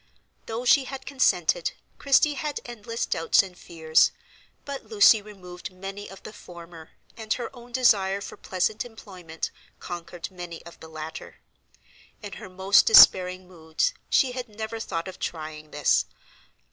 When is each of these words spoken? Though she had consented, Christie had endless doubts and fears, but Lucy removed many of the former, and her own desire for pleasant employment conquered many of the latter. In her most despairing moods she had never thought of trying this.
Though 0.47 0.65
she 0.65 0.85
had 0.85 1.05
consented, 1.05 1.73
Christie 1.99 2.33
had 2.33 2.59
endless 2.65 3.05
doubts 3.05 3.43
and 3.43 3.55
fears, 3.55 4.11
but 4.65 4.87
Lucy 4.89 5.21
removed 5.21 5.71
many 5.71 6.09
of 6.09 6.23
the 6.23 6.33
former, 6.33 6.93
and 7.15 7.31
her 7.35 7.55
own 7.55 7.71
desire 7.71 8.19
for 8.19 8.35
pleasant 8.35 8.83
employment 8.83 9.51
conquered 9.79 10.31
many 10.31 10.65
of 10.65 10.79
the 10.79 10.89
latter. 10.89 11.35
In 12.23 12.33
her 12.41 12.49
most 12.49 12.87
despairing 12.87 13.47
moods 13.47 13.93
she 14.09 14.31
had 14.31 14.49
never 14.49 14.79
thought 14.79 15.07
of 15.07 15.19
trying 15.19 15.69
this. 15.69 16.05